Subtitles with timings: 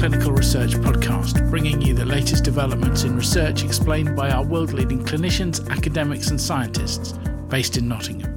[0.00, 5.04] Clinical Research Podcast, bringing you the latest developments in research explained by our world leading
[5.04, 7.12] clinicians, academics, and scientists
[7.48, 8.34] based in Nottingham.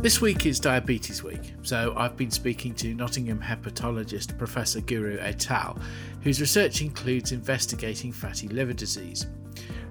[0.00, 5.78] This week is Diabetes Week, so I've been speaking to Nottingham hepatologist Professor Guru Aithal,
[6.22, 9.26] whose research includes investigating fatty liver disease.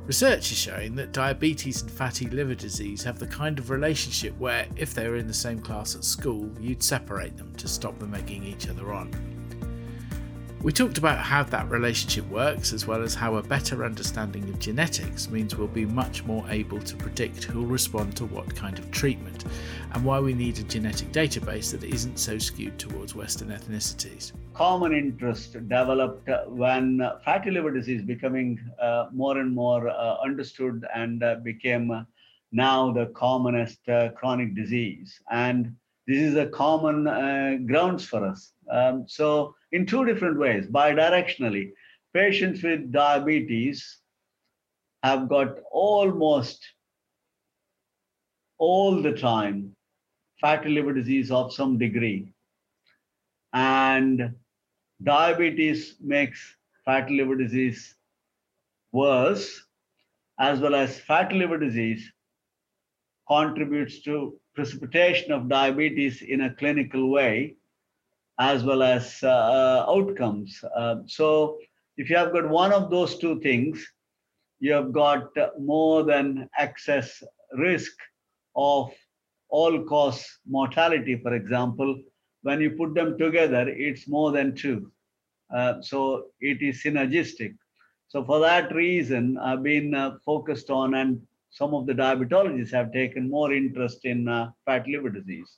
[0.10, 4.66] Research is showing that diabetes and fatty liver disease have the kind of relationship where,
[4.76, 8.16] if they were in the same class at school, you'd separate them to stop them
[8.16, 9.39] egging each other on.
[10.62, 14.60] We talked about how that relationship works, as well as how a better understanding of
[14.60, 18.92] genetics means we'll be much more able to predict who'll respond to what kind of
[18.92, 19.46] treatment,
[19.94, 24.34] and why we need a genetic database that isn't so skewed towards Western ethnicities.
[24.54, 31.24] Common interest developed when fatty liver disease becoming uh, more and more uh, understood and
[31.24, 32.06] uh, became
[32.52, 35.22] now the commonest uh, chronic disease.
[35.32, 35.74] And
[36.06, 38.52] this is a common uh, grounds for us.
[38.70, 41.72] Um, so in two different ways, bidirectionally,
[42.14, 44.00] patients with diabetes
[45.04, 46.66] have got almost
[48.58, 49.76] all the time
[50.42, 52.34] fatty liver disease of some degree.
[53.54, 54.36] And
[55.04, 57.96] diabetes makes fatty liver disease
[58.92, 59.66] worse,
[60.40, 62.12] as well as fatty liver disease
[63.28, 67.56] contributes to precipitation of diabetes in a clinical way,
[68.40, 70.64] as well as uh, outcomes.
[70.76, 71.58] Uh, so,
[71.98, 73.86] if you have got one of those two things,
[74.60, 75.28] you have got
[75.60, 77.22] more than excess
[77.54, 77.92] risk
[78.56, 78.92] of
[79.50, 82.02] all cause mortality, for example.
[82.42, 84.92] When you put them together, it's more than two.
[85.54, 87.56] Uh, so it is synergistic.
[88.08, 92.94] So for that reason, I've been uh, focused on, and some of the diabetologists have
[92.94, 95.58] taken more interest in uh, fat liver disease.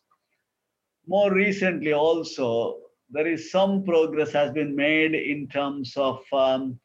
[1.11, 2.77] More recently, also,
[3.09, 6.79] there is some progress has been made in terms of um,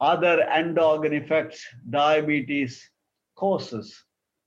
[0.00, 2.90] other end-organ effects diabetes
[3.34, 4.02] causes.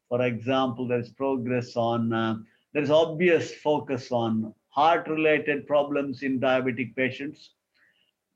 [0.09, 2.37] For example, there is progress on, uh,
[2.73, 7.51] there is obvious focus on heart-related problems in diabetic patients.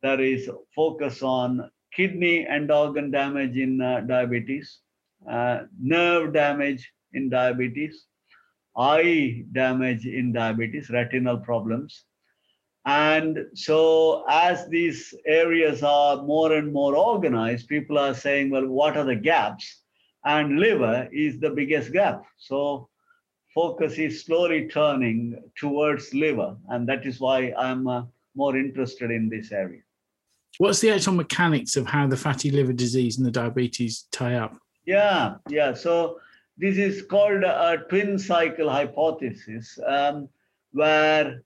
[0.03, 4.81] There is focus on kidney and organ damage in uh, diabetes,
[5.27, 8.05] uh, nerve damage in diabetes,
[8.75, 12.05] eye damage in diabetes, retinal problems.
[12.85, 18.97] And so, as these areas are more and more organized, people are saying, well, what
[18.97, 19.81] are the gaps?
[20.25, 22.23] And liver is the biggest gap.
[22.37, 22.89] So,
[23.53, 26.57] focus is slowly turning towards liver.
[26.69, 28.03] And that is why I'm uh,
[28.35, 29.81] more interested in this area.
[30.57, 34.57] What's the actual mechanics of how the fatty liver disease and the diabetes tie up?
[34.85, 35.73] Yeah, yeah.
[35.73, 36.17] So
[36.61, 40.29] this is called a twin cycle hypothesis, um,
[40.73, 41.41] where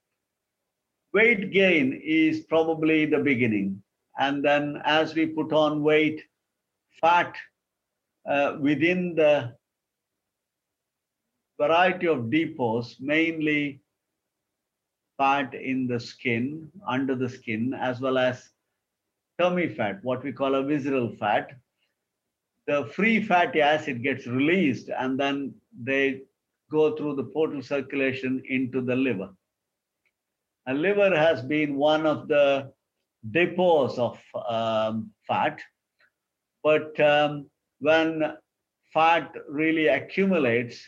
[1.13, 3.81] weight gain is probably the beginning.
[4.19, 6.21] And then as we put on weight,
[6.99, 7.33] fat
[8.29, 9.55] uh, within the
[11.57, 13.79] variety of depots, mainly
[15.17, 18.49] fat in the skin, under the skin, as well as
[19.39, 21.53] tummy fat, what we call a visceral fat.
[22.67, 26.21] The free fatty acid gets released and then they
[26.71, 29.29] go through the portal circulation into the liver.
[30.65, 32.71] And liver has been one of the
[33.31, 35.59] depots of um, fat,
[36.63, 37.49] but um,
[37.79, 38.35] when
[38.93, 40.83] fat really accumulates,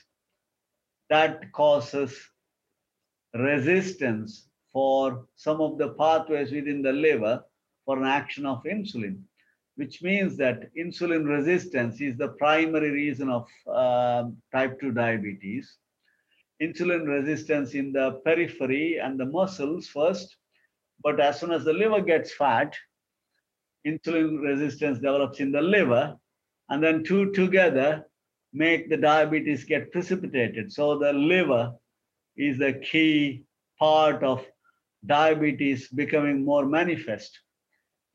[1.09, 2.17] that causes
[3.33, 7.44] resistance for some of the pathways within the liver
[7.85, 9.21] for an action of insulin,
[9.77, 15.77] which means that insulin resistance is the primary reason of uh, type 2 diabetes.
[16.61, 20.38] Insulin resistance in the periphery and the muscles first,
[21.03, 22.75] but as soon as the liver gets fat,
[23.85, 26.17] insulin resistance develops in the liver,
[26.69, 28.03] and then two together
[28.53, 30.73] make the diabetes get precipitated.
[30.73, 31.71] So the liver
[32.35, 33.44] is the key
[33.77, 34.44] part of
[35.06, 37.39] diabetes becoming more manifest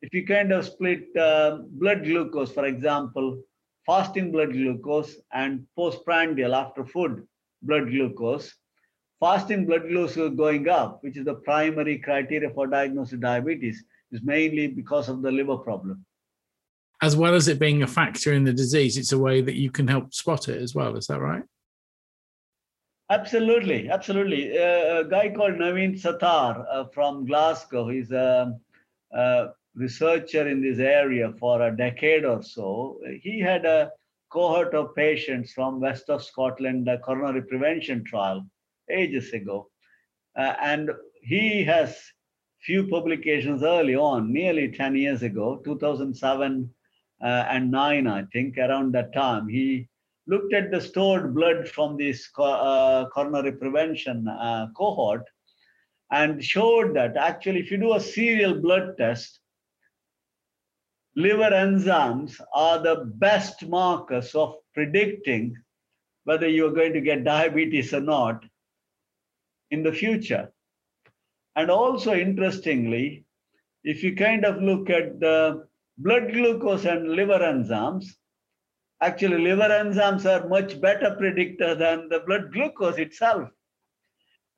[0.02, 3.40] if you kind of split uh, blood glucose, for example,
[3.86, 7.26] fasting blood glucose and postprandial after food
[7.62, 8.52] blood glucose,
[9.20, 14.66] fasting blood glucose going up, which is the primary criteria for diagnosing diabetes, is mainly
[14.66, 16.04] because of the liver problem.
[17.00, 19.70] As well as it being a factor in the disease, it's a way that you
[19.70, 20.96] can help spot it as well.
[20.96, 21.42] Is that right?
[23.10, 24.56] Absolutely, absolutely.
[24.56, 28.56] Uh, a guy called Naveed Sattar uh, from Glasgow, he's a,
[29.12, 32.98] a researcher in this area for a decade or so.
[33.22, 33.90] He had a
[34.30, 38.46] cohort of patients from west of Scotland, a coronary prevention trial
[38.90, 39.68] ages ago.
[40.36, 40.90] Uh, and
[41.22, 41.98] he has
[42.60, 46.70] few publications early on, nearly 10 years ago, 2007
[47.22, 49.48] uh, and 9, I think, around that time.
[49.48, 49.88] He
[50.26, 55.24] looked at the stored blood from this uh, coronary prevention uh, cohort
[56.10, 59.40] and showed that actually, if you do a serial blood test,
[61.16, 65.56] liver enzymes are the best markers of predicting
[66.24, 68.44] whether you're going to get diabetes or not
[69.70, 70.52] in the future.
[71.56, 73.24] And also, interestingly,
[73.84, 75.66] if you kind of look at the
[75.98, 78.06] blood glucose and liver enzymes,
[79.02, 83.50] actually, liver enzymes are much better predictor than the blood glucose itself.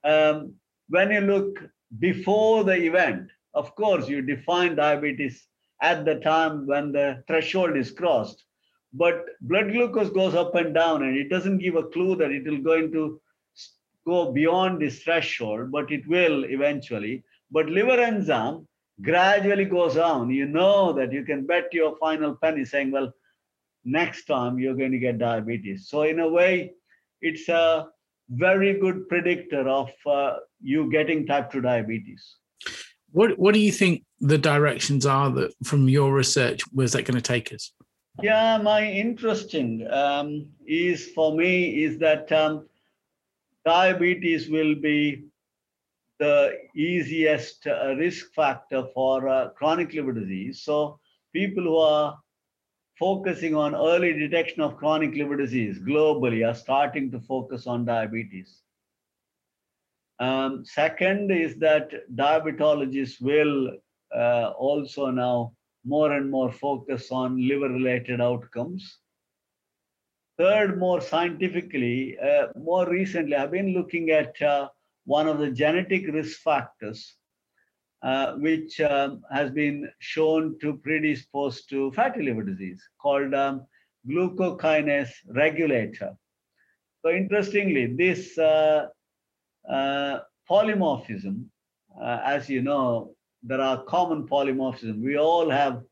[0.04, 0.54] Um,
[0.88, 1.58] when you look
[1.98, 5.48] before the event, of course, you define diabetes
[5.90, 8.44] at the time when the threshold is crossed.
[8.94, 12.44] But blood glucose goes up and down, and it doesn't give a clue that it
[12.48, 13.20] will going to
[14.06, 17.24] go beyond this threshold, but it will eventually.
[17.50, 18.66] But liver enzyme
[19.02, 20.30] gradually goes down.
[20.30, 23.12] You know that you can bet your final penny saying, well,
[23.84, 25.88] next time you're going to get diabetes.
[25.88, 26.72] So, in a way,
[27.20, 27.88] it's a
[28.30, 32.36] very good predictor of uh, you getting type 2 diabetes.
[33.14, 37.14] What, what do you think the directions are that from your research, where's that going
[37.14, 37.72] to take us?
[38.20, 42.68] Yeah, my interesting um, is for me is that um,
[43.64, 45.26] diabetes will be
[46.18, 50.62] the easiest uh, risk factor for uh, chronic liver disease.
[50.62, 50.98] So
[51.32, 52.18] people who are
[52.98, 58.63] focusing on early detection of chronic liver disease globally are starting to focus on diabetes.
[60.20, 63.72] Um, second is that diabetologists will
[64.14, 65.52] uh, also now
[65.84, 68.98] more and more focus on liver related outcomes.
[70.38, 74.68] Third, more scientifically, uh, more recently, I've been looking at uh,
[75.04, 77.16] one of the genetic risk factors,
[78.02, 83.66] uh, which um, has been shown to predispose to fatty liver disease, called um,
[84.08, 86.14] glucokinase regulator.
[87.04, 88.88] So, interestingly, this uh,
[89.70, 91.44] polymorphism,
[92.00, 95.02] uh, as you know, there are common polymorphism.
[95.02, 95.82] We all have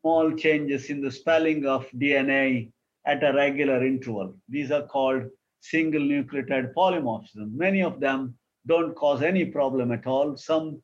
[0.00, 2.70] small changes in the spelling of DNA
[3.06, 4.34] at a regular interval.
[4.48, 5.24] These are called
[5.60, 7.52] single nucleotide polymorphism.
[7.54, 8.34] Many of them
[8.66, 10.36] don't cause any problem at all.
[10.36, 10.82] Some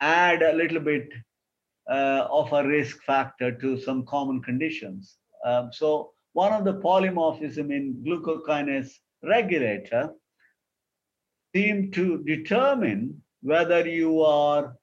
[0.00, 1.08] add a little bit
[1.90, 5.16] uh, of a risk factor to some common conditions.
[5.44, 8.92] Um, so one of the polymorphism in glucokinase
[9.24, 10.10] regulator
[11.54, 14.76] seem to determine whether you are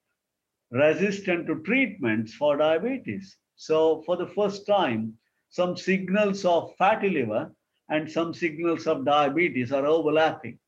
[0.70, 3.36] resistant to treatments for diabetes.
[3.56, 5.14] So for the first time,
[5.50, 7.50] some signals of fatty liver
[7.88, 10.58] and some signals of diabetes are overlapping.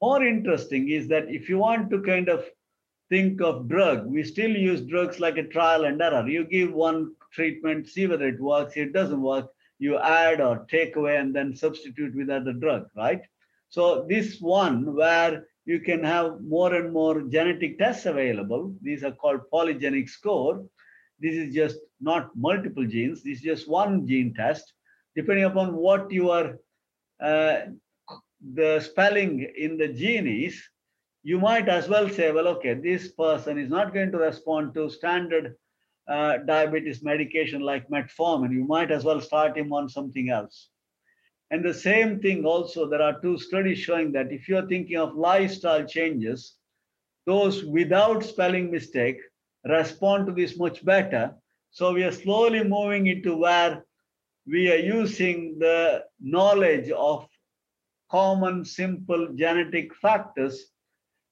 [0.00, 2.44] More interesting is that if you want to kind of
[3.10, 6.26] think of drug, we still use drugs like a trial and error.
[6.26, 8.76] You give one treatment, see whether it works.
[8.76, 13.20] It doesn't work, you add or take away and then substitute with other drug, right?
[13.70, 18.74] So this one where you can have more and more genetic tests available.
[18.82, 20.64] These are called polygenic score.
[21.20, 23.22] This is just not multiple genes.
[23.22, 24.72] This is just one gene test.
[25.14, 26.58] Depending upon what your
[27.22, 27.60] uh,
[28.54, 30.60] the spelling in the gene is,
[31.22, 34.88] you might as well say, well, okay, this person is not going to respond to
[34.88, 35.54] standard
[36.08, 38.52] uh, diabetes medication like metformin.
[38.52, 40.70] You might as well start him on something else.
[41.50, 45.16] And the same thing also, there are two studies showing that if you're thinking of
[45.16, 46.54] lifestyle changes,
[47.26, 49.18] those without spelling mistake
[49.64, 51.34] respond to this much better.
[51.72, 53.84] So we are slowly moving into where
[54.46, 57.28] we are using the knowledge of
[58.10, 60.66] common, simple genetic factors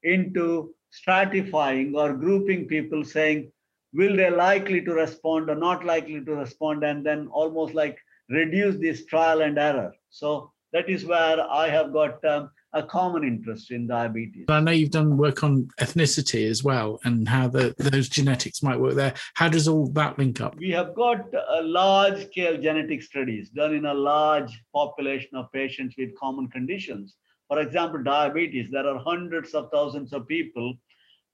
[0.02, 3.50] into stratifying or grouping people saying,
[3.92, 6.84] will they likely to respond or not likely to respond?
[6.84, 7.98] And then almost like
[8.28, 9.92] reduce this trial and error.
[10.10, 14.44] So that is where I have got um, a common interest in diabetes.
[14.48, 18.78] I know you've done work on ethnicity as well and how the, those genetics might
[18.78, 19.14] work there.
[19.34, 20.56] How does all that link up?
[20.56, 25.94] We have got a large scale genetic studies done in a large population of patients
[25.96, 27.16] with common conditions.
[27.48, 30.74] For example, diabetes, there are hundreds of thousands of people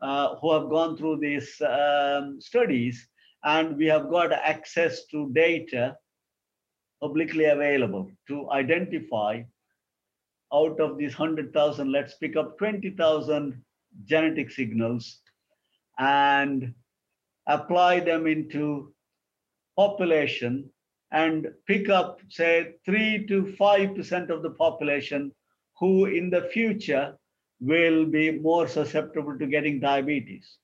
[0.00, 3.08] uh, who have gone through these um, studies,
[3.42, 5.96] and we have got access to data
[7.04, 9.42] publicly available to identify
[10.54, 13.62] out of these 100,000, let's pick up 20,000
[14.04, 15.20] genetic signals
[15.98, 16.72] and
[17.46, 18.94] apply them into
[19.76, 20.70] population
[21.12, 25.30] and pick up, say, 3 to 5% of the population
[25.78, 27.18] who in the future
[27.60, 30.56] will be more susceptible to getting diabetes.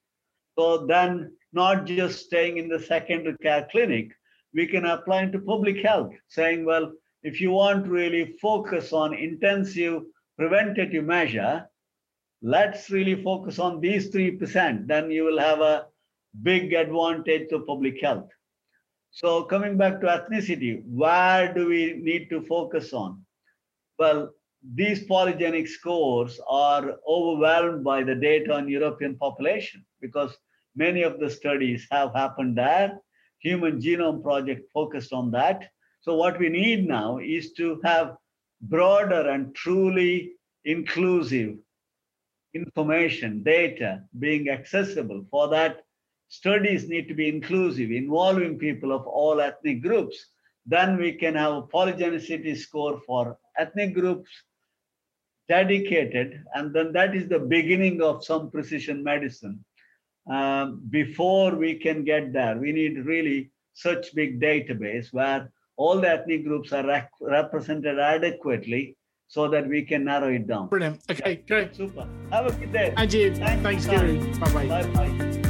[0.58, 4.12] So then, not just staying in the secondary care clinic,
[4.54, 6.92] we can apply into public health, saying, well,
[7.22, 10.02] if you want to really focus on intensive
[10.36, 11.68] preventative measure,
[12.42, 14.86] let's really focus on these 3%.
[14.86, 15.86] Then you will have a
[16.42, 18.28] big advantage to public health.
[19.10, 23.24] So coming back to ethnicity, where do we need to focus on?
[23.98, 24.30] Well,
[24.74, 30.36] these polygenic scores are overwhelmed by the data on European population because
[30.76, 33.00] many of the studies have happened there.
[33.40, 35.70] Human Genome Project focused on that.
[36.00, 38.16] So what we need now is to have
[38.62, 40.32] broader and truly
[40.64, 41.56] inclusive
[42.54, 45.24] information, data being accessible.
[45.30, 45.82] For that,
[46.28, 50.26] studies need to be inclusive, involving people of all ethnic groups.
[50.66, 54.30] Then we can have a polygenicity score for ethnic groups
[55.48, 59.64] dedicated, and then that is the beginning of some precision medicine.
[60.30, 66.08] Um, before we can get there, we need really such big database where all the
[66.08, 68.96] ethnic groups are rec- represented adequately
[69.26, 70.68] so that we can narrow it down.
[70.68, 71.00] Brilliant.
[71.10, 71.74] Okay, great.
[71.74, 72.06] Super.
[72.30, 72.94] Have a good day.
[72.96, 73.34] And you.
[73.34, 74.34] Thanks, Guru.
[74.38, 75.49] Bye bye.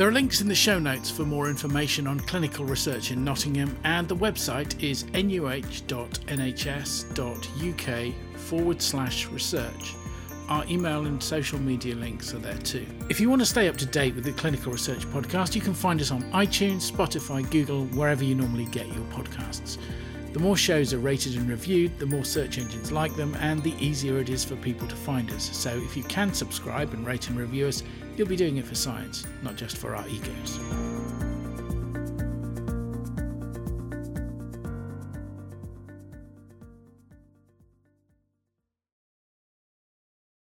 [0.00, 3.76] There are links in the show notes for more information on clinical research in Nottingham,
[3.84, 5.60] and the website is nuh.nhs.uk
[8.38, 9.94] forward slash research.
[10.48, 12.86] Our email and social media links are there too.
[13.10, 15.74] If you want to stay up to date with the Clinical Research Podcast, you can
[15.74, 19.76] find us on iTunes, Spotify, Google, wherever you normally get your podcasts.
[20.32, 23.74] The more shows are rated and reviewed, the more search engines like them, and the
[23.84, 25.54] easier it is for people to find us.
[25.54, 27.82] So if you can subscribe and rate and review us,
[28.16, 30.89] you'll be doing it for science, not just for our egos.